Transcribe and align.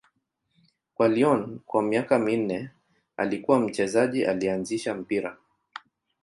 Kwa 0.95 1.07
Lyon 1.07 1.59
kwa 1.65 1.83
miaka 1.83 2.19
minne, 2.19 2.69
alikuwa 3.17 3.59
mchezaji 3.59 4.25
aliyeanzisha 4.25 4.93
mpira. 4.95 5.37